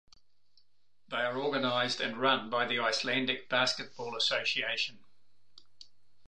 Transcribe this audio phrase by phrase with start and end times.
[1.09, 5.05] They are organized and run by the Icelandic Basketball Association.